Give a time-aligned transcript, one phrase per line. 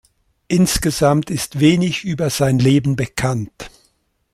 [0.47, 3.69] Insgesamt ist wenig über sein Leben bekannt.